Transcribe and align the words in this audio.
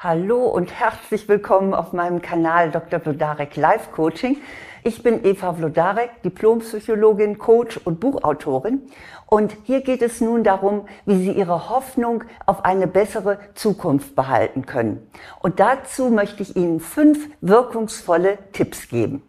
Hallo 0.00 0.46
und 0.46 0.72
herzlich 0.78 1.28
willkommen 1.28 1.74
auf 1.74 1.92
meinem 1.92 2.22
Kanal 2.22 2.70
Dr. 2.70 3.00
Vlodarek 3.00 3.56
Life 3.56 3.90
Coaching. 3.90 4.36
Ich 4.84 5.02
bin 5.02 5.24
Eva 5.24 5.54
Vlodarek, 5.54 6.22
Diplompsychologin, 6.22 7.38
Coach 7.38 7.78
und 7.78 7.98
Buchautorin. 7.98 8.82
Und 9.26 9.56
hier 9.64 9.80
geht 9.80 10.02
es 10.02 10.20
nun 10.20 10.44
darum, 10.44 10.86
wie 11.04 11.16
Sie 11.16 11.32
Ihre 11.32 11.68
Hoffnung 11.68 12.22
auf 12.46 12.64
eine 12.64 12.86
bessere 12.86 13.40
Zukunft 13.54 14.14
behalten 14.14 14.66
können. 14.66 15.04
Und 15.40 15.58
dazu 15.58 16.10
möchte 16.10 16.44
ich 16.44 16.54
Ihnen 16.54 16.78
fünf 16.78 17.28
wirkungsvolle 17.40 18.38
Tipps 18.52 18.86
geben. 18.86 19.24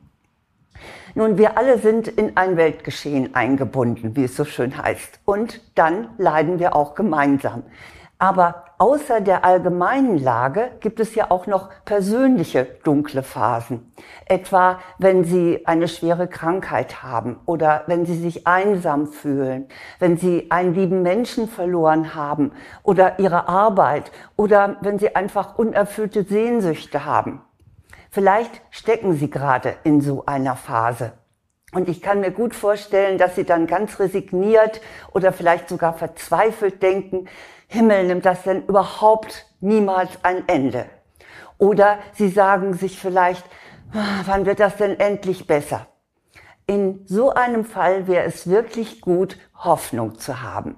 Nun, 1.15 1.39
wir 1.39 1.57
alle 1.57 1.79
sind 1.79 2.07
in 2.07 2.37
ein 2.37 2.57
Weltgeschehen 2.57 3.33
eingebunden, 3.33 4.15
wie 4.15 4.25
es 4.25 4.35
so 4.35 4.45
schön 4.45 4.77
heißt. 4.77 5.19
Und 5.25 5.61
dann 5.73 6.09
leiden 6.19 6.59
wir 6.59 6.75
auch 6.75 6.93
gemeinsam. 6.93 7.63
Aber 8.21 8.65
außer 8.79 9.21
der 9.21 9.45
allgemeinen 9.45 10.17
Lage 10.17 10.71
gibt 10.81 10.99
es 10.99 11.15
ja 11.15 11.31
auch 11.31 11.47
noch 11.47 11.69
persönliche 11.85 12.65
dunkle 12.83 13.23
Phasen. 13.23 13.93
Etwa 14.25 14.79
wenn 14.97 15.23
Sie 15.23 15.65
eine 15.65 15.87
schwere 15.87 16.27
Krankheit 16.27 17.01
haben 17.01 17.39
oder 17.45 17.83
wenn 17.87 18.05
Sie 18.05 18.17
sich 18.17 18.45
einsam 18.45 19.07
fühlen, 19.07 19.69
wenn 19.99 20.17
Sie 20.17 20.51
einen 20.51 20.73
lieben 20.73 21.01
Menschen 21.01 21.47
verloren 21.47 22.13
haben 22.13 22.51
oder 22.83 23.19
Ihre 23.19 23.47
Arbeit 23.47 24.11
oder 24.35 24.75
wenn 24.81 24.99
Sie 24.99 25.15
einfach 25.15 25.57
unerfüllte 25.57 26.23
Sehnsüchte 26.23 27.05
haben. 27.05 27.41
Vielleicht 28.11 28.61
stecken 28.69 29.13
Sie 29.13 29.29
gerade 29.29 29.75
in 29.85 30.01
so 30.01 30.25
einer 30.25 30.57
Phase. 30.57 31.13
Und 31.71 31.87
ich 31.87 32.01
kann 32.01 32.21
mir 32.21 32.31
gut 32.31 32.55
vorstellen, 32.55 33.17
dass 33.17 33.35
Sie 33.35 33.43
dann 33.43 33.67
ganz 33.67 33.99
resigniert 33.99 34.81
oder 35.13 35.31
vielleicht 35.31 35.69
sogar 35.69 35.93
verzweifelt 35.93 36.81
denken, 36.81 37.27
Himmel, 37.67 38.07
nimmt 38.07 38.25
das 38.25 38.41
denn 38.43 38.65
überhaupt 38.65 39.45
niemals 39.59 40.09
ein 40.23 40.47
Ende? 40.47 40.87
Oder 41.59 41.99
sie 42.13 42.29
sagen 42.29 42.73
sich 42.73 42.99
vielleicht, 42.99 43.45
ah, 43.93 44.23
wann 44.25 44.47
wird 44.47 44.59
das 44.59 44.77
denn 44.77 44.99
endlich 44.99 45.45
besser? 45.45 45.85
In 46.65 47.05
so 47.05 47.31
einem 47.31 47.65
Fall 47.65 48.07
wäre 48.07 48.25
es 48.25 48.49
wirklich 48.49 49.01
gut, 49.01 49.37
Hoffnung 49.55 50.17
zu 50.17 50.41
haben. 50.41 50.77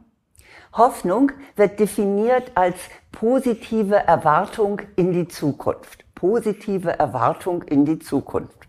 Hoffnung 0.74 1.32
wird 1.56 1.80
definiert 1.80 2.52
als 2.56 2.78
positive 3.12 3.96
Erwartung 3.96 4.82
in 4.96 5.14
die 5.14 5.28
Zukunft. 5.28 6.04
Positive 6.16 6.92
Erwartung 6.98 7.64
in 7.64 7.86
die 7.86 8.00
Zukunft. 8.00 8.61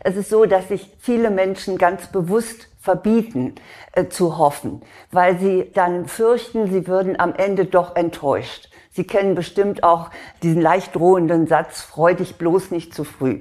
Es 0.00 0.16
ist 0.16 0.30
so, 0.30 0.44
dass 0.46 0.68
sich 0.68 0.90
viele 0.98 1.30
Menschen 1.30 1.78
ganz 1.78 2.06
bewusst 2.08 2.68
verbieten 2.80 3.54
äh, 3.92 4.08
zu 4.08 4.38
hoffen, 4.38 4.82
weil 5.10 5.38
sie 5.38 5.70
dann 5.72 6.06
fürchten, 6.06 6.70
sie 6.70 6.86
würden 6.88 7.18
am 7.18 7.34
Ende 7.34 7.66
doch 7.66 7.94
enttäuscht. 7.96 8.68
Sie 8.90 9.04
kennen 9.04 9.34
bestimmt 9.34 9.84
auch 9.84 10.10
diesen 10.42 10.60
leicht 10.60 10.94
drohenden 10.94 11.46
Satz, 11.46 11.80
freu 11.80 12.14
dich 12.14 12.36
bloß 12.36 12.72
nicht 12.72 12.94
zu 12.94 13.04
früh. 13.04 13.40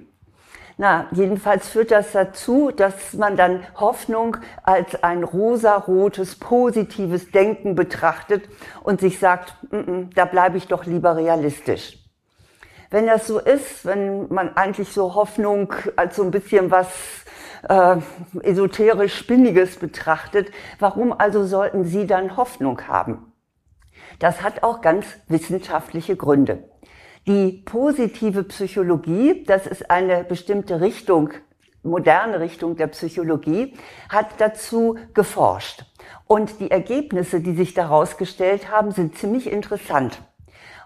Na, 0.78 1.08
jedenfalls 1.12 1.68
führt 1.68 1.92
das 1.92 2.14
dazu, 2.14 2.72
dass 2.72 3.14
man 3.14 3.36
dann 3.36 3.64
Hoffnung 3.76 4.38
als 4.64 5.04
ein 5.04 5.24
rosarotes, 5.24 6.38
positives 6.40 7.30
Denken 7.32 7.76
betrachtet 7.76 8.50
und 8.82 9.00
sich 9.00 9.20
sagt, 9.20 9.54
mm 9.70 9.76
-mm, 9.76 10.16
da 10.16 10.26
bleibe 10.26 10.58
ich 10.58 10.68
doch 10.68 10.86
lieber 10.86 11.16
realistisch. 11.18 12.01
Wenn 12.92 13.08
das 13.08 13.26
so 13.26 13.40
ist, 13.40 13.86
wenn 13.86 14.28
man 14.28 14.58
eigentlich 14.58 14.92
so 14.92 15.16
Hoffnung 15.16 15.74
als 15.96 16.18
so 16.18 16.24
ein 16.24 16.32
bisschen 16.32 16.72
was 16.72 16.90
äh, 17.70 17.96
esoterisch 18.42 19.16
Spinniges 19.16 19.78
betrachtet, 19.78 20.52
warum 20.78 21.14
also 21.18 21.46
sollten 21.46 21.86
Sie 21.86 22.06
dann 22.06 22.36
Hoffnung 22.36 22.86
haben? 22.90 23.32
Das 24.20 24.42
hat 24.42 24.64
auch 24.64 24.82
ganz 24.82 25.06
wissenschaftliche 25.30 26.18
Gründe. 26.18 26.70
Die 27.28 27.64
positive 27.64 28.44
Psychologie, 28.44 29.46
das 29.46 29.68
ist 29.68 29.90
eine 29.90 30.26
bestimmte 30.26 30.82
Richtung, 30.82 31.30
moderne 31.84 32.42
Richtung 32.42 32.76
der 32.76 32.88
Psychologie, 32.88 33.74
hat 34.10 34.28
dazu 34.40 34.98
geforscht. 35.14 35.86
Und 36.28 36.60
die 36.60 36.70
Ergebnisse, 36.70 37.40
die 37.40 37.56
sich 37.56 37.74
daraus 37.74 38.18
gestellt 38.18 38.70
haben, 38.70 38.92
sind 38.92 39.18
ziemlich 39.18 39.50
interessant. 39.50 40.22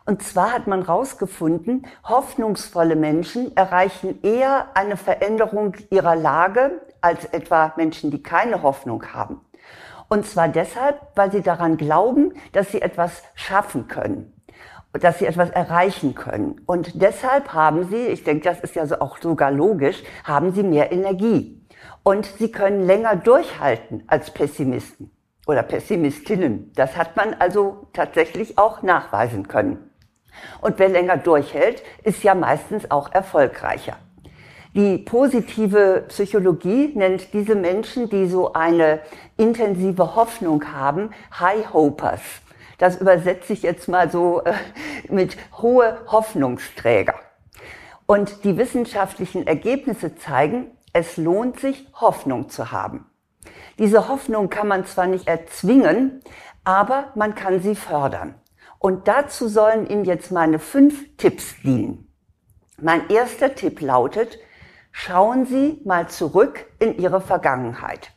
Und 0.06 0.22
zwar 0.22 0.52
hat 0.52 0.68
man 0.68 0.86
herausgefunden, 0.86 1.88
hoffnungsvolle 2.04 2.96
Menschen 2.96 3.58
erreichen 3.58 4.22
eher 4.22 4.68
eine 4.76 4.98
Veränderung 4.98 5.74
ihrer 5.90 6.16
Lage 6.16 6.82
als 7.02 7.26
etwa 7.26 7.74
Menschen, 7.76 8.12
die 8.12 8.22
keine 8.22 8.62
Hoffnung 8.62 9.14
haben. 9.14 9.42
Und 10.08 10.28
zwar 10.28 10.48
deshalb, 10.48 11.02
weil 11.16 11.32
sie 11.32 11.42
daran 11.42 11.78
glauben, 11.78 12.34
dass 12.52 12.72
sie 12.72 12.84
etwas 12.84 13.24
schaffen 13.34 13.88
können, 13.88 14.32
dass 14.94 15.18
sie 15.18 15.26
etwas 15.26 15.50
erreichen 15.50 16.14
können. 16.14 16.62
Und 16.68 17.02
deshalb 17.02 17.54
haben 17.54 17.90
sie, 17.90 18.06
ich 18.08 18.24
denke, 18.24 18.44
das 18.44 18.60
ist 18.60 18.76
ja 18.76 18.86
auch 19.02 19.18
sogar 19.18 19.50
logisch, 19.50 20.04
haben 20.24 20.54
sie 20.54 20.62
mehr 20.62 20.92
Energie. 20.92 21.66
Und 22.04 22.28
sie 22.28 22.52
können 22.52 22.86
länger 22.86 23.16
durchhalten 23.16 24.04
als 24.06 24.30
Pessimisten 24.30 25.10
oder 25.48 25.64
Pessimistinnen. 25.64 26.72
Das 26.76 26.96
hat 26.96 27.16
man 27.16 27.34
also 27.34 27.88
tatsächlich 27.94 28.60
auch 28.60 28.84
nachweisen 28.84 29.48
können. 29.48 29.90
Und 30.62 30.80
wer 30.80 30.90
länger 30.90 31.18
durchhält, 31.18 31.84
ist 32.04 32.24
ja 32.24 32.36
meistens 32.36 32.90
auch 32.92 33.12
erfolgreicher. 33.12 33.98
Die 34.76 34.98
positive 34.98 36.04
Psychologie 36.10 36.92
nennt 36.96 37.34
diese 37.34 37.56
Menschen, 37.56 38.10
die 38.10 38.28
so 38.28 38.54
eine 38.54 39.00
intensive 39.38 40.16
Hoffnung 40.16 40.74
haben, 40.74 41.12
High 41.40 41.72
Hopers. 41.72 42.22
Das 42.78 43.00
übersetze 43.00 43.54
ich 43.54 43.62
jetzt 43.62 43.88
mal 43.88 44.12
so 44.12 44.44
äh, 44.44 44.54
mit 45.10 45.38
hohe 45.62 45.98
Hoffnungsträger. 46.08 47.16
Und 48.06 48.44
die 48.44 48.58
wissenschaftlichen 48.58 49.48
Ergebnisse 49.48 50.16
zeigen, 50.16 50.72
es 50.92 51.18
lohnt 51.18 51.60
sich, 51.60 51.88
Hoffnung 51.96 52.50
zu 52.50 52.72
haben. 52.72 53.06
Diese 53.80 54.08
Hoffnung 54.08 54.50
kann 54.50 54.68
man 54.68 54.86
zwar 54.86 55.08
nicht 55.08 55.28
erzwingen, 55.28 56.22
aber 56.64 57.12
man 57.16 57.36
kann 57.36 57.62
sie 57.62 57.76
fördern. 57.76 58.36
Und 58.86 59.08
dazu 59.08 59.48
sollen 59.48 59.90
Ihnen 59.90 60.06
jetzt 60.06 60.32
meine 60.32 60.60
fünf 60.60 61.18
Tipps 61.18 61.56
dienen. 61.64 62.08
Mein 62.80 63.10
erster 63.10 63.56
Tipp 63.56 63.82
lautet, 63.82 64.38
schauen 64.92 65.48
Sie 65.48 65.82
mal 65.84 66.08
zurück 66.08 66.68
in 66.78 67.00
Ihre 67.00 67.20
Vergangenheit. 67.20 68.12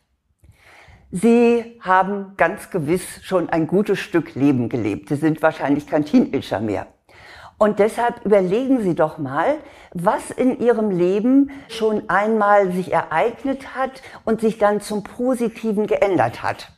Sie 1.11 1.81
haben 1.81 2.35
ganz 2.37 2.69
gewiss 2.69 3.03
schon 3.23 3.49
ein 3.49 3.67
gutes 3.67 3.99
Stück 3.99 4.35
Leben 4.35 4.69
gelebt. 4.69 5.09
Sie 5.09 5.15
sind 5.15 5.41
wahrscheinlich 5.41 5.87
kein 5.87 6.05
Teenager 6.05 6.61
mehr. 6.61 6.87
Und 7.57 7.79
deshalb 7.79 8.27
überlegen 8.27 8.83
Sie 8.83 8.95
doch 8.95 9.17
mal, 9.17 9.57
was 9.95 10.31
in 10.31 10.61
Ihrem 10.61 10.91
Leben 10.91 11.51
schon 11.69 12.11
einmal 12.11 12.73
sich 12.73 12.93
ereignet 12.93 13.75
hat 13.75 14.03
und 14.27 14.43
sich 14.43 14.59
dann 14.59 14.83
zum 14.83 15.03
Positiven 15.03 15.87
geändert 15.87 16.43
hat. 16.43 16.78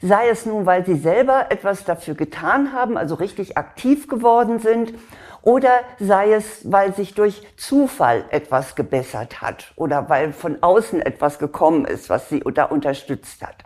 Sei 0.00 0.28
es 0.28 0.46
nun, 0.46 0.66
weil 0.66 0.84
sie 0.86 0.96
selber 0.96 1.46
etwas 1.50 1.84
dafür 1.84 2.14
getan 2.14 2.72
haben, 2.72 2.96
also 2.96 3.14
richtig 3.14 3.56
aktiv 3.56 4.08
geworden 4.08 4.58
sind, 4.58 4.94
oder 5.42 5.80
sei 5.98 6.32
es, 6.32 6.70
weil 6.70 6.94
sich 6.94 7.14
durch 7.14 7.46
Zufall 7.56 8.24
etwas 8.30 8.74
gebessert 8.74 9.40
hat 9.40 9.72
oder 9.76 10.08
weil 10.08 10.32
von 10.32 10.62
außen 10.62 11.00
etwas 11.00 11.38
gekommen 11.38 11.84
ist, 11.84 12.10
was 12.10 12.28
sie 12.28 12.40
da 12.40 12.64
unterstützt 12.64 13.42
hat. 13.42 13.64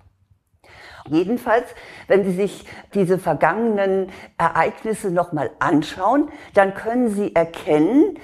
Jedenfalls, 1.09 1.67
wenn 2.07 2.25
Sie 2.25 2.33
sich 2.33 2.65
diese 2.95 3.19
vergangenen 3.19 4.11
Ereignisse 4.39 5.11
nochmal 5.11 5.51
anschauen, 5.59 6.31
dann 6.55 6.75
können 6.75 7.09
Sie 7.09 7.35
erkennen, 7.35 8.19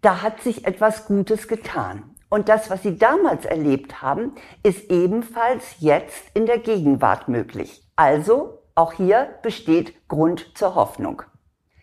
da 0.00 0.22
hat 0.22 0.40
sich 0.40 0.66
etwas 0.66 1.06
Gutes 1.06 1.46
getan. 1.46 2.13
Und 2.28 2.48
das, 2.48 2.70
was 2.70 2.82
Sie 2.82 2.98
damals 2.98 3.44
erlebt 3.44 4.02
haben, 4.02 4.32
ist 4.62 4.90
ebenfalls 4.90 5.76
jetzt 5.78 6.24
in 6.34 6.46
der 6.46 6.58
Gegenwart 6.58 7.28
möglich. 7.28 7.82
Also, 7.96 8.62
auch 8.74 8.92
hier 8.92 9.38
besteht 9.42 10.08
Grund 10.08 10.56
zur 10.56 10.74
Hoffnung. 10.74 11.22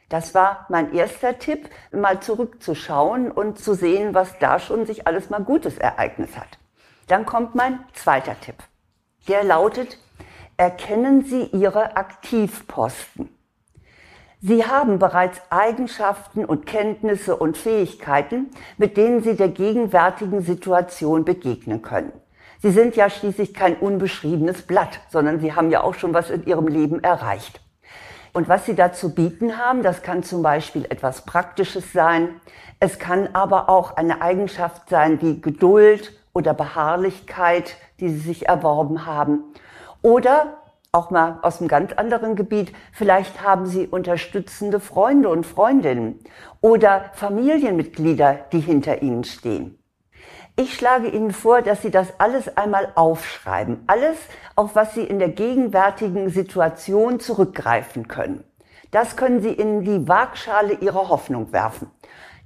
Das 0.10 0.36
war 0.36 0.66
mein 0.68 0.94
erster 0.94 1.40
Tipp, 1.40 1.70
mal 1.94 2.20
zurückzuschauen 2.20 3.32
und 3.32 3.60
zu 3.60 3.74
sehen, 3.74 4.14
was 4.14 4.38
da 4.40 4.60
schon 4.60 4.86
sich 4.86 5.08
alles 5.08 5.30
mal 5.30 5.42
Gutes 5.42 5.78
ereignet 5.78 6.38
hat. 6.38 6.60
Dann 7.08 7.26
kommt 7.26 7.56
mein 7.56 7.80
zweiter 7.94 8.38
Tipp. 8.42 8.56
Der 9.30 9.46
lautet, 9.46 9.98
erkennen 10.58 11.24
Sie 11.24 11.44
Ihre 11.44 11.96
Aktivposten. 11.96 13.30
Sie 14.44 14.66
haben 14.66 14.98
bereits 14.98 15.40
Eigenschaften 15.52 16.46
und 16.46 16.66
Kenntnisse 16.66 17.36
und 17.36 17.58
Fähigkeiten, 17.58 18.50
mit 18.78 18.98
denen 18.98 19.22
Sie 19.22 19.36
der 19.36 19.50
gegenwärtigen 19.50 20.42
Situation 20.42 21.26
begegnen 21.26 21.84
können. 21.84 22.12
Sie 22.60 22.72
sind 22.72 22.96
ja 22.96 23.12
schließlich 23.12 23.54
kein 23.54 23.76
unbeschriebenes 23.76 24.64
Blatt, 24.64 25.00
sondern 25.10 25.40
Sie 25.40 25.54
haben 25.54 25.70
ja 25.70 25.84
auch 25.84 25.94
schon 25.94 26.16
was 26.16 26.32
in 26.32 26.44
Ihrem 26.48 26.68
Leben 26.68 27.04
erreicht. 27.04 27.62
Und 28.34 28.50
was 28.50 28.66
Sie 28.66 28.74
dazu 28.74 29.14
bieten 29.14 29.60
haben, 29.60 29.84
das 29.84 30.02
kann 30.02 30.24
zum 30.24 30.42
Beispiel 30.42 30.86
etwas 30.86 31.22
Praktisches 31.22 31.94
sein. 31.94 32.42
Es 32.80 32.98
kann 32.98 33.30
aber 33.34 33.70
auch 33.70 33.96
eine 33.96 34.24
Eigenschaft 34.24 34.90
sein 34.90 35.22
wie 35.22 35.40
Geduld 35.40 36.14
oder 36.34 36.56
Beharrlichkeit, 36.56 37.76
die 38.00 38.10
Sie 38.10 38.20
sich 38.20 38.48
erworben 38.48 39.06
haben. 39.06 39.44
Oder 40.02 40.61
auch 40.94 41.10
mal 41.10 41.40
aus 41.42 41.60
einem 41.60 41.70
ganz 41.70 41.94
anderen 41.94 42.36
Gebiet. 42.36 42.74
Vielleicht 42.92 43.42
haben 43.42 43.66
Sie 43.66 43.88
unterstützende 43.88 44.82
Freunde 44.82 45.30
und 45.30 45.46
Freundinnen 45.46 46.20
oder 46.60 47.12
Familienmitglieder, 47.14 48.48
die 48.52 48.60
hinter 48.60 49.02
Ihnen 49.02 49.24
stehen. 49.24 49.80
Ich 50.58 50.74
schlage 50.74 51.08
Ihnen 51.08 51.32
vor, 51.32 51.62
dass 51.62 51.82
Sie 51.82 51.92
das 51.92 52.20
alles 52.20 52.58
einmal 52.58 52.92
aufschreiben. 52.96 53.86
Alles, 53.88 54.18
auf 54.58 54.76
was 54.76 54.94
Sie 54.94 55.04
in 55.04 55.20
der 55.20 55.30
gegenwärtigen 55.30 56.30
Situation 56.30 57.22
zurückgreifen 57.22 58.10
können. 58.10 58.44
Das 58.92 59.16
können 59.16 59.42
Sie 59.42 59.54
in 59.54 59.86
die 59.86 60.10
Waagschale 60.10 60.74
Ihrer 60.74 61.08
Hoffnung 61.08 61.54
werfen. 61.54 61.90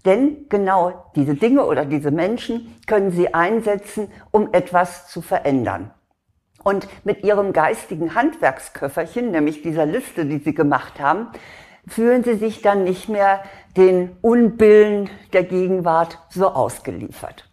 Denn 0.06 0.48
genau 0.50 1.10
diese 1.16 1.34
Dinge 1.34 1.66
oder 1.66 1.84
diese 1.84 2.12
Menschen 2.12 2.80
können 2.86 3.10
Sie 3.10 3.34
einsetzen, 3.34 4.12
um 4.30 4.54
etwas 4.54 5.08
zu 5.08 5.24
verändern. 5.24 5.96
Und 6.66 6.88
mit 7.04 7.24
Ihrem 7.24 7.54
geistigen 7.54 8.16
Handwerksköfferchen, 8.16 9.30
nämlich 9.30 9.62
dieser 9.62 9.86
Liste, 9.86 10.26
die 10.26 10.40
Sie 10.40 10.56
gemacht 10.56 11.00
haben, 11.00 11.28
fühlen 11.88 12.24
Sie 12.24 12.34
sich 12.34 12.64
dann 12.64 12.84
nicht 12.84 13.08
mehr 13.08 13.44
den 13.78 14.18
Unbillen 14.24 15.12
der 15.32 15.44
Gegenwart 15.44 16.18
so 16.32 16.48
ausgeliefert. 16.48 17.48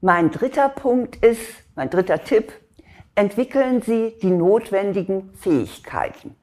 Mein 0.00 0.30
dritter 0.30 0.70
Punkt 0.70 1.16
ist, 1.16 1.42
mein 1.74 1.90
dritter 1.90 2.24
Tipp, 2.24 2.50
entwickeln 3.14 3.82
Sie 3.82 4.16
die 4.22 4.30
notwendigen 4.30 5.34
Fähigkeiten. 5.34 6.34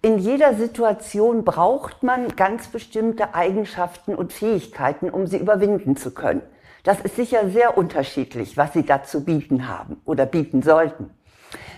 In 0.00 0.16
jeder 0.18 0.54
Situation 0.54 1.44
braucht 1.44 2.02
man 2.02 2.28
ganz 2.28 2.68
bestimmte 2.68 3.34
Eigenschaften 3.34 4.14
und 4.14 4.32
Fähigkeiten, 4.32 5.10
um 5.10 5.26
sie 5.26 5.36
überwinden 5.36 5.96
zu 5.96 6.14
können. 6.14 6.40
Das 6.84 7.00
ist 7.00 7.16
sicher 7.16 7.48
sehr 7.50 7.76
unterschiedlich, 7.76 8.56
was 8.56 8.72
Sie 8.72 8.84
dazu 8.84 9.24
bieten 9.24 9.68
haben 9.68 10.00
oder 10.04 10.26
bieten 10.26 10.62
sollten. 10.62 11.10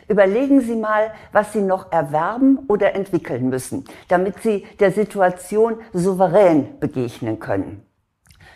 Überlegen 0.09 0.61
Sie 0.61 0.77
mal, 0.77 1.13
was 1.33 1.53
Sie 1.53 1.63
noch 1.63 1.91
erwerben 1.91 2.59
oder 2.69 2.95
entwickeln 2.95 3.49
müssen, 3.49 3.85
damit 4.09 4.43
Sie 4.43 4.67
der 4.79 4.93
Situation 4.93 5.79
souverän 5.93 6.79
begegnen 6.79 7.39
können. 7.39 7.87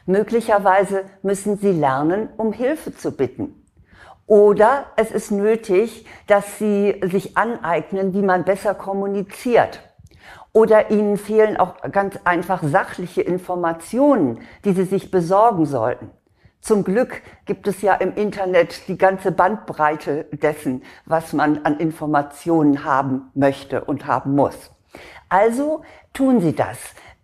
Möglicherweise 0.07 1.05
müssen 1.23 1.57
sie 1.59 1.73
lernen, 1.73 2.31
um 2.37 2.53
Hilfe 2.53 2.95
zu 2.95 3.17
bitten. 3.17 3.65
Oder 4.27 4.87
es 4.97 5.11
ist 5.11 5.31
nötig, 5.31 6.07
dass 6.27 6.59
sie 6.59 7.01
sich 7.03 7.37
aneignen, 7.37 8.13
wie 8.13 8.23
man 8.23 8.45
besser 8.45 8.75
kommuniziert. 8.75 9.81
Oder 10.53 10.91
ihnen 10.91 11.17
fehlen 11.17 11.57
auch 11.57 11.77
ganz 11.93 12.19
einfach 12.25 12.63
sachliche 12.63 13.23
Informationen, 13.23 14.41
die 14.65 14.73
sie 14.73 14.85
sich 14.85 15.11
besorgen 15.13 15.67
sollten. 15.67 16.11
Zum 16.61 16.85
Glück 16.85 17.23
gibt 17.47 17.67
es 17.67 17.81
ja 17.81 17.95
im 17.95 18.15
Internet 18.15 18.87
die 18.89 18.99
ganze 18.99 19.33
Bandbreite 19.33 20.25
dessen, 20.33 20.83
was 21.07 21.33
man 21.33 21.65
an 21.65 21.79
Informationen 21.79 22.85
haben 22.85 23.31
möchte 23.35 23.85
und 23.85 24.07
haben 24.07 24.35
muss. 24.35 24.71
Also 25.29 25.83
tun 26.13 26.41
Sie 26.41 26.55
das. 26.55 26.79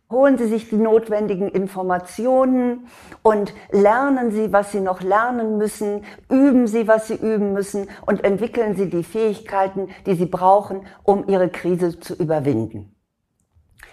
Holen 0.09 0.38
Sie 0.38 0.47
sich 0.47 0.71
die 0.71 0.77
notwendigen 0.77 1.49
Informationen 1.49 2.87
und 3.23 3.53
lernen 3.73 4.31
Sie, 4.31 4.53
was 4.53 4.71
Sie 4.71 4.81
noch 4.81 5.03
lernen 5.03 5.59
müssen, 5.59 6.05
üben 6.31 6.69
Sie, 6.69 6.87
was 6.87 7.09
Sie 7.09 7.17
üben 7.17 7.53
müssen 7.53 7.88
und 8.06 8.23
entwickeln 8.23 8.77
Sie 8.77 8.88
die 8.88 9.03
Fähigkeiten, 9.03 9.88
die 10.06 10.15
Sie 10.15 10.27
brauchen, 10.27 10.87
um 11.03 11.29
Ihre 11.29 11.49
Krise 11.49 11.99
zu 11.99 12.15
überwinden. 12.15 12.94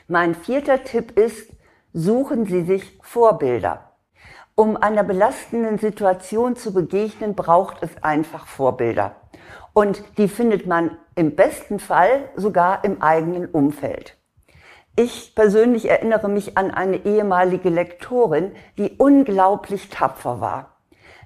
Mein 0.08 0.36
vierter 0.36 0.84
Tipp 0.84 1.18
ist, 1.18 1.52
suchen 1.94 2.46
Sie 2.46 2.62
sich 2.62 3.00
Vorbilder. 3.02 3.93
Um 4.56 4.78
einer 4.78 5.04
belastenden 5.04 5.80
Situation 5.80 6.56
zu 6.56 6.74
begegnen, 6.74 7.34
braucht 7.34 7.82
es 7.82 8.04
einfach 8.04 8.46
Vorbilder. 8.46 9.16
Und 9.74 10.04
die 10.20 10.28
findet 10.28 10.68
man 10.68 10.96
im 11.16 11.36
besten 11.36 11.80
Fall 11.80 12.30
sogar 12.36 12.86
im 12.86 13.02
eigenen 13.02 13.48
Umfeld. 13.48 14.16
Ich 14.96 15.34
persönlich 15.34 15.90
erinnere 15.90 16.30
mich 16.30 16.56
an 16.56 16.70
eine 16.70 16.98
ehemalige 16.98 17.70
Lektorin, 17.70 18.52
die 18.78 18.92
unglaublich 19.00 19.90
tapfer 19.90 20.40
war. 20.40 20.78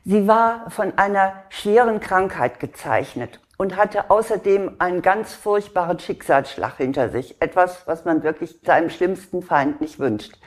Sie 0.06 0.26
war 0.26 0.70
von 0.70 0.98
einer 0.98 1.34
schweren 1.50 2.00
Krankheit 2.00 2.62
gezeichnet 2.62 3.42
und 3.58 3.76
hatte 3.76 4.10
außerdem 4.10 4.78
einen 4.80 5.02
ganz 5.02 5.34
furchtbaren 5.34 6.00
Schicksalsschlag 6.00 6.78
hinter 6.78 7.10
sich. 7.10 7.42
Etwas, 7.42 7.86
was 7.88 8.06
man 8.06 8.24
wirklich 8.24 8.62
seinem 8.64 8.90
schlimmsten 8.90 9.42
Feind 9.42 9.82
nicht 9.82 10.00
wünscht. 10.00 10.40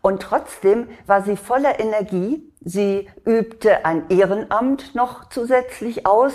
Und 0.00 0.22
trotzdem 0.22 0.88
war 1.06 1.22
sie 1.22 1.36
voller 1.36 1.80
Energie. 1.80 2.52
Sie 2.60 3.08
übte 3.24 3.84
ein 3.84 4.08
Ehrenamt 4.08 4.94
noch 4.94 5.28
zusätzlich 5.28 6.06
aus 6.06 6.34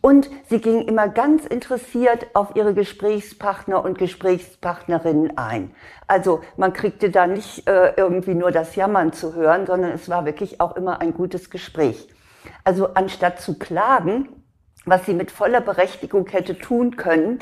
und 0.00 0.30
sie 0.48 0.60
ging 0.60 0.82
immer 0.82 1.08
ganz 1.08 1.44
interessiert 1.44 2.26
auf 2.34 2.56
ihre 2.56 2.74
Gesprächspartner 2.74 3.84
und 3.84 3.98
Gesprächspartnerinnen 3.98 5.36
ein. 5.36 5.74
Also 6.06 6.40
man 6.56 6.72
kriegte 6.72 7.10
da 7.10 7.26
nicht 7.26 7.68
äh, 7.68 7.92
irgendwie 7.96 8.34
nur 8.34 8.50
das 8.50 8.74
Jammern 8.76 9.12
zu 9.12 9.34
hören, 9.34 9.66
sondern 9.66 9.92
es 9.92 10.08
war 10.08 10.24
wirklich 10.24 10.60
auch 10.60 10.76
immer 10.76 11.00
ein 11.00 11.14
gutes 11.14 11.50
Gespräch. 11.50 12.08
Also 12.64 12.94
anstatt 12.94 13.40
zu 13.40 13.58
klagen, 13.58 14.28
was 14.84 15.04
sie 15.06 15.14
mit 15.14 15.30
voller 15.30 15.60
Berechtigung 15.60 16.26
hätte 16.28 16.58
tun 16.58 16.96
können, 16.96 17.40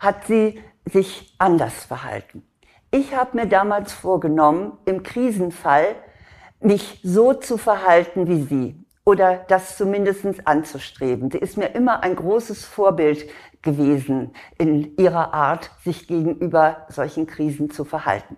hat 0.00 0.26
sie 0.26 0.60
sich 0.84 1.34
anders 1.38 1.84
verhalten. 1.84 2.46
Ich 2.90 3.14
habe 3.14 3.36
mir 3.36 3.46
damals 3.46 3.92
vorgenommen, 3.92 4.78
im 4.84 5.02
Krisenfall 5.02 5.96
mich 6.60 7.00
so 7.02 7.32
zu 7.32 7.58
verhalten 7.58 8.26
wie 8.26 8.42
sie 8.42 8.86
oder 9.04 9.44
das 9.48 9.76
zumindest 9.76 10.26
anzustreben. 10.46 11.30
Sie 11.30 11.38
ist 11.38 11.56
mir 11.56 11.74
immer 11.74 12.02
ein 12.02 12.16
großes 12.16 12.64
Vorbild 12.64 13.28
gewesen 13.62 14.32
in 14.58 14.96
ihrer 14.96 15.34
Art, 15.34 15.70
sich 15.84 16.06
gegenüber 16.06 16.86
solchen 16.88 17.26
Krisen 17.26 17.70
zu 17.70 17.84
verhalten. 17.84 18.36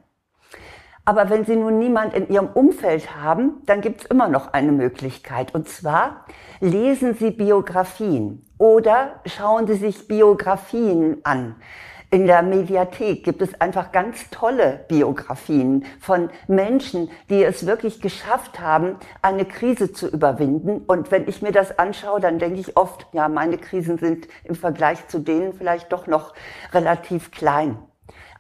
Aber 1.05 1.31
wenn 1.31 1.47
Sie 1.47 1.56
nun 1.56 1.79
niemand 1.79 2.12
in 2.12 2.29
Ihrem 2.29 2.49
Umfeld 2.49 3.17
haben, 3.17 3.62
dann 3.65 3.81
gibt 3.81 4.03
es 4.03 4.06
immer 4.09 4.29
noch 4.29 4.53
eine 4.53 4.73
Möglichkeit. 4.73 5.55
Und 5.55 5.67
zwar 5.67 6.27
lesen 6.61 7.15
Sie 7.15 7.31
Biografien 7.31 8.45
oder 8.59 9.21
schauen 9.25 9.67
Sie 9.67 9.77
sich 9.77 10.06
Biografien 10.06 11.21
an 11.25 11.56
in 12.10 12.26
der 12.26 12.43
Mediathek 12.43 13.22
gibt 13.22 13.43
es 13.43 13.60
einfach 13.60 13.93
ganz 13.93 14.31
tolle 14.31 14.84
Biografien 14.88 15.84
von 16.00 16.31
Menschen, 16.46 17.10
die 17.28 17.44
es 17.44 17.66
wirklich 17.66 18.00
geschafft 18.00 18.60
haben, 18.60 18.96
eine 19.20 19.44
Krise 19.44 19.93
zu 19.93 20.08
überwinden. 20.08 20.84
Und 20.87 21.10
wenn 21.10 21.28
ich 21.28 21.43
mir 21.43 21.52
das 21.52 21.78
anschaue, 21.78 22.20
dann 22.20 22.38
denke 22.38 22.60
ich 22.60 22.78
oft, 22.78 23.06
ja, 23.12 23.28
meine 23.28 23.58
Krisen 23.58 23.99
sind 23.99 24.26
im 24.44 24.55
Vergleich 24.55 25.06
zu 25.08 25.19
denen 25.19 25.52
vielleicht 25.52 25.93
doch 25.93 26.06
noch 26.06 26.32
relativ 26.72 27.31
klein. 27.31 27.76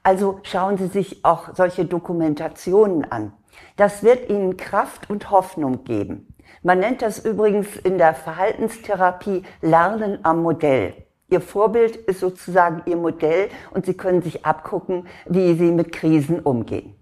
Also 0.02 0.40
schauen 0.44 0.78
Sie 0.78 0.86
sich 0.86 1.24
auch 1.26 1.54
solche 1.54 1.84
Dokumentationen 1.84 3.10
an. 3.12 3.34
Das 3.76 4.02
wird 4.02 4.30
Ihnen 4.30 4.56
Kraft 4.56 5.10
und 5.10 5.30
Hoffnung 5.30 5.84
geben. 5.84 6.34
Man 6.62 6.78
nennt 6.78 7.02
das 7.02 7.18
übrigens 7.18 7.76
in 7.76 7.98
der 7.98 8.14
Verhaltenstherapie 8.14 9.42
Lernen 9.60 10.20
am 10.22 10.42
Modell. 10.42 11.07
Ihr 11.30 11.42
Vorbild 11.42 11.94
ist 11.94 12.20
sozusagen 12.20 12.82
Ihr 12.86 12.96
Modell 12.96 13.50
und 13.70 13.84
Sie 13.84 13.94
können 13.94 14.22
sich 14.22 14.46
abgucken, 14.46 15.06
wie 15.26 15.54
Sie 15.54 15.70
mit 15.70 15.92
Krisen 15.92 16.40
umgehen. 16.40 16.94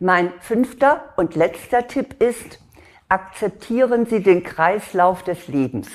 Mein 0.00 0.32
fünfter 0.40 1.12
und 1.16 1.36
letzter 1.36 1.86
Tipp 1.86 2.20
ist, 2.20 2.60
akzeptieren 3.08 4.06
Sie 4.06 4.24
den 4.24 4.42
Kreislauf 4.42 5.22
des 5.22 5.46
Lebens. 5.46 5.88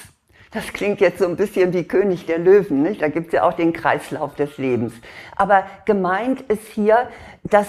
Das 0.51 0.67
klingt 0.67 1.01
jetzt 1.01 1.19
so 1.19 1.25
ein 1.25 1.35
bisschen 1.35 1.73
wie 1.73 1.83
König 1.83 2.27
der 2.27 2.37
Löwen, 2.37 2.83
nicht? 2.83 3.01
da 3.01 3.07
gibt 3.09 3.27
es 3.27 3.33
ja 3.33 3.43
auch 3.43 3.53
den 3.53 3.73
Kreislauf 3.73 4.35
des 4.35 4.57
Lebens. 4.57 4.93
Aber 5.35 5.65
gemeint 5.85 6.41
ist 6.41 6.67
hier, 6.67 7.09
dass 7.43 7.67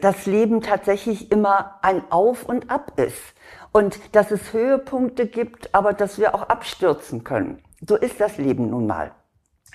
das 0.00 0.26
Leben 0.26 0.62
tatsächlich 0.62 1.30
immer 1.30 1.78
ein 1.82 2.02
Auf 2.10 2.44
und 2.44 2.70
Ab 2.70 2.98
ist 2.98 3.22
und 3.70 4.00
dass 4.12 4.30
es 4.30 4.52
Höhepunkte 4.52 5.26
gibt, 5.26 5.74
aber 5.74 5.92
dass 5.92 6.18
wir 6.18 6.34
auch 6.34 6.42
abstürzen 6.42 7.22
können. 7.22 7.62
So 7.86 7.96
ist 7.96 8.20
das 8.20 8.38
Leben 8.38 8.70
nun 8.70 8.86
mal. 8.86 9.12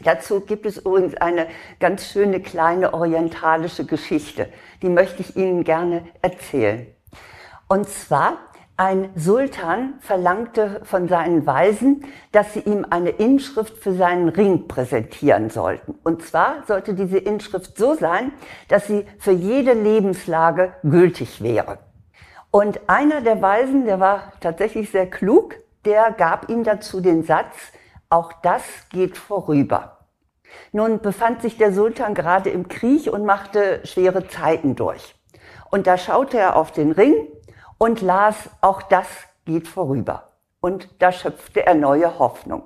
Dazu 0.04 0.42
gibt 0.42 0.66
es 0.66 0.78
übrigens 0.78 1.16
eine 1.16 1.48
ganz 1.80 2.06
schöne 2.06 2.40
kleine 2.40 2.94
orientalische 2.94 3.86
Geschichte. 3.86 4.48
Die 4.82 4.90
möchte 4.90 5.22
ich 5.22 5.36
Ihnen 5.36 5.64
gerne 5.64 6.08
erzählen. 6.22 6.88
Und 7.68 7.90
zwar, 7.90 8.38
ein 8.80 9.10
Sultan 9.16 9.96
verlangte 10.02 10.82
von 10.84 11.08
seinen 11.08 11.48
Weisen, 11.48 12.06
dass 12.32 12.54
sie 12.54 12.60
ihm 12.60 12.86
eine 12.88 13.10
Inschrift 13.10 13.76
für 13.78 13.94
seinen 13.94 14.30
Ring 14.30 14.68
präsentieren 14.68 15.50
sollten. 15.50 15.96
Und 16.04 16.22
zwar 16.22 16.64
sollte 16.68 16.94
diese 16.94 17.18
Inschrift 17.18 17.76
so 17.76 17.96
sein, 17.96 18.32
dass 18.68 18.86
sie 18.86 19.08
für 19.18 19.32
jede 19.32 19.74
Lebenslage 19.74 20.74
gültig 20.84 21.42
wäre. 21.42 21.80
Und 22.52 22.80
einer 22.88 23.22
der 23.22 23.42
Weisen, 23.42 23.86
der 23.86 24.00
war 24.00 24.32
tatsächlich 24.42 24.92
sehr 24.92 25.10
klug, 25.10 25.56
der 25.84 26.12
gab 26.12 26.48
ihm 26.48 26.64
dazu 26.64 27.02
den 27.02 27.24
Satz, 27.24 27.56
auch 28.10 28.34
das 28.42 28.64
geht 28.90 29.18
vorüber. 29.18 29.98
Nun 30.72 31.00
befand 31.00 31.42
sich 31.42 31.58
der 31.58 31.74
Sultan 31.74 32.14
gerade 32.14 32.50
im 32.50 32.68
Krieg 32.68 33.12
und 33.12 33.26
machte 33.26 33.86
schwere 33.86 34.28
Zeiten 34.28 34.76
durch. 34.76 35.16
Und 35.70 35.88
da 35.88 35.98
schaute 35.98 36.38
er 36.38 36.56
auf 36.56 36.72
den 36.72 36.92
Ring 36.92 37.28
und 37.78 38.02
las, 38.02 38.50
auch 38.62 38.82
das 38.82 39.08
geht 39.46 39.68
vorüber. 39.68 40.32
Und 40.62 40.90
da 41.00 41.12
schöpfte 41.12 41.66
er 41.66 41.76
neue 41.76 42.20
Hoffnung. 42.20 42.64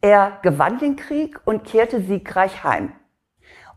Er 0.00 0.38
gewann 0.42 0.78
den 0.78 0.96
Krieg 0.96 1.40
und 1.44 1.64
kehrte 1.64 2.00
siegreich 2.00 2.62
heim. 2.62 2.92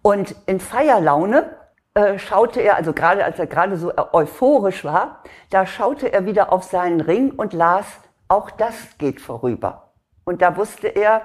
Und 0.01 0.36
in 0.45 0.59
Feierlaune 0.59 1.55
äh, 1.93 2.19
schaute 2.19 2.62
er, 2.62 2.75
also 2.75 2.93
gerade 2.93 3.24
als 3.24 3.39
er 3.39 3.47
gerade 3.47 3.77
so 3.77 3.93
euphorisch 4.12 4.83
war, 4.83 5.24
da 5.50 5.65
schaute 5.65 6.12
er 6.12 6.25
wieder 6.25 6.51
auf 6.51 6.63
seinen 6.63 7.01
Ring 7.01 7.31
und 7.31 7.53
las, 7.53 7.86
auch 8.27 8.51
das 8.51 8.97
geht 8.97 9.21
vorüber. 9.21 9.87
Und 10.27 10.41
da 10.41 10.57
wusste 10.57 10.89
er, 10.89 11.22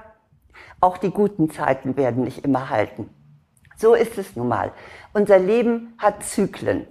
auch 0.81 0.97
die 0.97 1.11
guten 1.11 1.51
Zeiten 1.51 1.97
werden 1.97 2.23
nicht 2.23 2.45
immer 2.45 2.71
halten. 2.71 3.11
So 3.77 3.95
ist 3.95 4.17
es 4.17 4.37
nun 4.37 4.47
mal. 4.47 4.71
Unser 5.13 5.41
Leben 5.41 5.95
hat 5.99 6.23
Zyklen. 6.23 6.87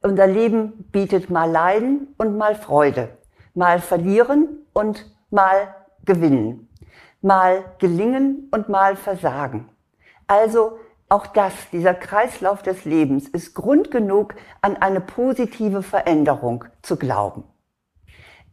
Unser 0.00 0.28
Leben 0.28 0.88
bietet 0.92 1.30
mal 1.30 1.50
Leiden 1.50 2.14
und 2.18 2.38
mal 2.38 2.54
Freude, 2.54 3.18
mal 3.52 3.80
verlieren 3.80 4.64
und 4.72 5.12
mal 5.30 5.74
gewinnen, 6.04 6.68
mal 7.20 7.64
gelingen 7.78 8.48
und 8.52 8.68
mal 8.68 8.94
versagen. 8.94 9.68
Also 10.28 10.78
auch 11.08 11.26
das, 11.26 11.52
dieser 11.72 11.94
Kreislauf 11.94 12.62
des 12.62 12.84
Lebens, 12.84 13.28
ist 13.28 13.54
Grund 13.54 13.90
genug, 13.90 14.36
an 14.60 14.76
eine 14.76 15.00
positive 15.00 15.82
Veränderung 15.82 16.64
zu 16.82 16.96
glauben. 16.96 17.42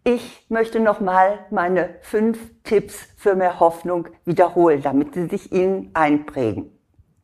Ich 0.04 0.46
möchte 0.50 0.80
nochmal 0.80 1.46
meine 1.52 1.96
fünf 2.02 2.40
Tipps 2.64 3.08
für 3.18 3.36
mehr 3.36 3.60
Hoffnung 3.60 4.08
wiederholen, 4.26 4.82
damit 4.82 5.14
sie 5.14 5.28
sich 5.28 5.52
Ihnen 5.52 5.92
einprägen. 5.94 6.72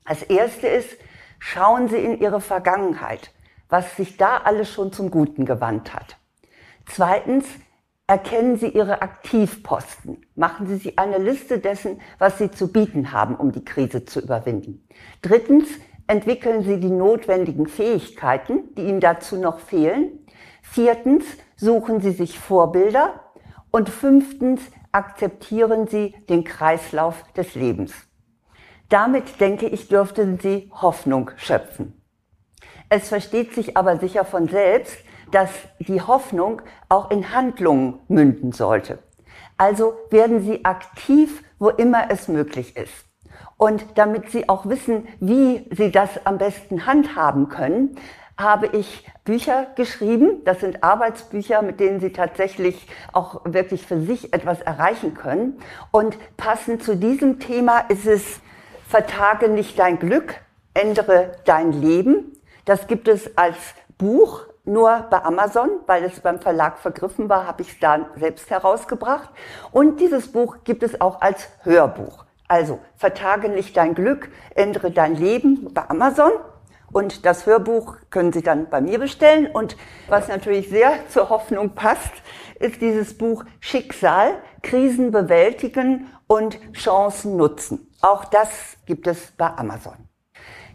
Das 0.05 0.21
erste 0.21 0.67
ist, 0.67 0.95
schauen 1.39 1.89
Sie 1.89 1.97
in 1.97 2.19
Ihre 2.19 2.39
Vergangenheit, 2.39 3.31
was 3.67 3.95
sich 3.97 4.17
da 4.17 4.37
alles 4.37 4.71
schon 4.71 4.91
zum 4.93 5.09
Guten 5.09 5.45
gewandt 5.45 5.93
hat. 5.93 6.17
Zweitens, 6.85 7.45
Erkennen 8.09 8.55
Sie 8.55 8.69
Ihre 8.69 9.01
Aktivposten. 9.01 10.25
Machen 10.33 10.65
Sie 10.65 10.77
sich 10.77 10.97
eine 10.97 11.17
Liste 11.17 11.59
dessen, 11.59 11.99
was 12.19 12.37
Sie 12.37 12.49
zu 12.49 12.71
bieten 12.71 13.11
haben, 13.11 13.35
um 13.35 13.51
die 13.51 13.65
Krise 13.65 14.05
zu 14.05 14.21
überwinden. 14.21 14.87
Drittens, 15.21 15.67
entwickeln 16.07 16.63
Sie 16.63 16.79
die 16.79 16.89
notwendigen 16.89 17.67
Fähigkeiten, 17.67 18.73
die 18.75 18.83
Ihnen 18.83 19.01
dazu 19.01 19.35
noch 19.35 19.59
fehlen. 19.59 20.25
Viertens, 20.61 21.25
suchen 21.57 21.99
Sie 21.99 22.11
sich 22.11 22.39
Vorbilder. 22.39 23.19
Und 23.69 23.89
fünftens, 23.89 24.61
akzeptieren 24.93 25.87
Sie 25.87 26.15
den 26.29 26.45
Kreislauf 26.45 27.23
des 27.33 27.53
Lebens. 27.55 27.93
Damit, 28.89 29.41
denke 29.41 29.67
ich, 29.67 29.89
dürften 29.89 30.39
Sie 30.39 30.71
Hoffnung 30.73 31.31
schöpfen. 31.35 32.01
Es 32.89 33.09
versteht 33.09 33.53
sich 33.53 33.75
aber 33.75 33.97
sicher 33.97 34.23
von 34.23 34.47
selbst, 34.47 34.97
dass 35.31 35.49
die 35.79 36.01
Hoffnung 36.01 36.61
auch 36.87 37.11
in 37.11 37.33
Handlungen 37.33 37.99
münden 38.07 38.53
sollte. 38.53 38.99
Also 39.57 39.93
werden 40.09 40.41
Sie 40.41 40.63
aktiv, 40.63 41.43
wo 41.59 41.69
immer 41.69 42.09
es 42.09 42.29
möglich 42.29 42.77
ist. 42.77 42.93
Und 43.57 43.85
damit 43.95 44.29
Sie 44.29 44.47
auch 44.47 44.67
wissen, 44.67 45.07
wie 45.19 45.67
Sie 45.75 45.91
das 45.91 46.25
am 46.25 46.37
besten 46.37 46.85
handhaben 46.85 47.49
können, 47.49 47.97
habe 48.37 48.67
ich 48.67 49.05
Bücher 49.23 49.67
geschrieben. 49.75 50.43
Das 50.45 50.59
sind 50.59 50.83
Arbeitsbücher, 50.83 51.61
mit 51.61 51.79
denen 51.79 51.99
Sie 51.99 52.11
tatsächlich 52.11 52.87
auch 53.13 53.41
wirklich 53.45 53.85
für 53.85 53.99
sich 53.99 54.33
etwas 54.33 54.61
erreichen 54.61 55.13
können. 55.13 55.59
Und 55.91 56.17
passend 56.37 56.83
zu 56.83 56.95
diesem 56.95 57.39
Thema 57.39 57.79
ist 57.89 58.05
es 58.05 58.39
Vertage 58.87 59.49
nicht 59.49 59.77
dein 59.79 59.99
Glück, 59.99 60.35
ändere 60.73 61.33
dein 61.45 61.71
Leben. 61.73 62.33
Das 62.65 62.87
gibt 62.87 63.07
es 63.07 63.37
als 63.37 63.57
Buch 63.97 64.45
nur 64.63 65.07
bei 65.09 65.23
Amazon, 65.23 65.69
weil 65.87 66.03
es 66.03 66.19
beim 66.19 66.39
Verlag 66.39 66.77
vergriffen 66.77 67.29
war, 67.29 67.47
habe 67.47 67.61
ich 67.61 67.69
es 67.69 67.79
da 67.79 68.07
selbst 68.17 68.49
herausgebracht. 68.49 69.29
Und 69.71 69.99
dieses 69.99 70.31
Buch 70.31 70.57
gibt 70.63 70.83
es 70.83 70.99
auch 71.01 71.21
als 71.21 71.49
Hörbuch. 71.63 72.25
Also 72.47 72.79
vertage 72.95 73.49
nicht 73.49 73.75
dein 73.75 73.95
Glück, 73.95 74.29
ändere 74.55 74.91
dein 74.91 75.15
Leben 75.15 75.73
bei 75.73 75.89
Amazon. 75.89 76.31
Und 76.91 77.25
das 77.25 77.45
Hörbuch 77.45 77.97
können 78.09 78.31
Sie 78.31 78.41
dann 78.41 78.69
bei 78.69 78.81
mir 78.81 78.99
bestellen. 78.99 79.47
Und 79.47 79.75
was 80.07 80.27
natürlich 80.27 80.69
sehr 80.69 80.93
zur 81.09 81.29
Hoffnung 81.29 81.71
passt, 81.71 82.11
ist 82.59 82.81
dieses 82.81 83.17
Buch 83.17 83.43
Schicksal, 83.59 84.41
Krisen 84.63 85.11
bewältigen 85.11 86.07
und 86.27 86.59
Chancen 86.73 87.37
nutzen. 87.37 87.91
Auch 88.01 88.25
das 88.25 88.49
gibt 88.85 89.07
es 89.07 89.31
bei 89.37 89.47
Amazon. 89.47 89.95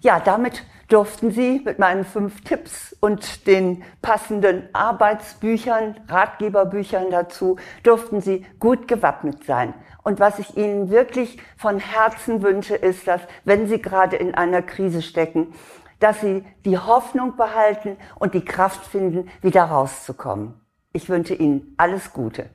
Ja, 0.00 0.18
damit 0.18 0.64
durften 0.88 1.30
Sie 1.30 1.62
mit 1.64 1.78
meinen 1.78 2.04
fünf 2.04 2.42
Tipps 2.42 2.94
und 3.00 3.46
den 3.46 3.84
passenden 4.02 4.68
Arbeitsbüchern, 4.72 6.00
Ratgeberbüchern 6.08 7.10
dazu, 7.10 7.56
durften 7.82 8.20
Sie 8.20 8.44
gut 8.58 8.88
gewappnet 8.88 9.44
sein. 9.44 9.74
Und 10.02 10.18
was 10.18 10.38
ich 10.40 10.56
Ihnen 10.56 10.90
wirklich 10.90 11.38
von 11.56 11.78
Herzen 11.78 12.42
wünsche, 12.42 12.74
ist, 12.74 13.06
dass, 13.06 13.20
wenn 13.44 13.68
Sie 13.68 13.80
gerade 13.80 14.16
in 14.16 14.34
einer 14.34 14.60
Krise 14.60 15.00
stecken, 15.00 15.54
dass 16.02 16.20
Sie 16.20 16.44
die 16.64 16.78
Hoffnung 16.78 17.36
behalten 17.36 17.96
und 18.18 18.34
die 18.34 18.44
Kraft 18.44 18.84
finden, 18.84 19.30
wieder 19.40 19.64
rauszukommen. 19.64 20.54
Ich 20.92 21.08
wünsche 21.08 21.34
Ihnen 21.34 21.74
alles 21.76 22.12
Gute. 22.12 22.50